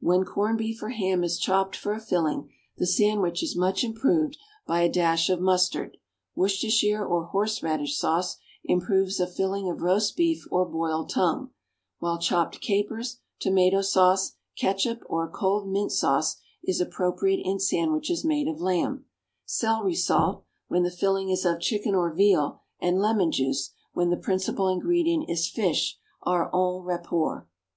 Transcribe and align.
When 0.00 0.24
corned 0.24 0.58
beef 0.58 0.82
or 0.82 0.88
ham 0.88 1.22
is 1.22 1.38
chopped 1.38 1.76
for 1.76 1.92
a 1.92 2.00
filling, 2.00 2.50
the 2.78 2.84
sandwich 2.84 3.44
is 3.44 3.54
much 3.56 3.84
improved 3.84 4.36
by 4.66 4.80
a 4.80 4.90
dash 4.90 5.30
of 5.30 5.40
mustard; 5.40 5.98
Worcestershire 6.34 7.06
or 7.06 7.26
horseradish 7.26 7.96
sauce 7.96 8.38
improves 8.64 9.20
a 9.20 9.26
filling 9.28 9.70
of 9.70 9.80
roast 9.80 10.16
beef 10.16 10.48
or 10.50 10.64
boiled 10.64 11.10
tongue; 11.10 11.50
while 12.00 12.18
chopped 12.18 12.60
capers, 12.60 13.20
tomato 13.38 13.80
sauce, 13.80 14.32
catsup 14.58 14.98
or 15.06 15.26
a 15.26 15.30
cold 15.30 15.68
mint 15.68 15.92
sauce 15.92 16.38
is 16.64 16.80
appropriate 16.80 17.42
in 17.44 17.60
sandwiches 17.60 18.24
made 18.24 18.48
of 18.48 18.60
lamb; 18.60 19.04
celery 19.44 19.94
salt, 19.94 20.42
when 20.66 20.82
the 20.82 20.90
filling 20.90 21.28
is 21.28 21.44
of 21.44 21.60
chicken 21.60 21.94
or 21.94 22.12
veal, 22.12 22.60
and 22.80 22.98
lemon 22.98 23.30
juice, 23.30 23.70
when 23.92 24.10
the 24.10 24.16
principal 24.16 24.66
ingredient 24.66 25.30
is 25.30 25.48
fish, 25.48 26.00
are 26.24 26.46
en 26.52 26.82
rapport. 26.82 27.46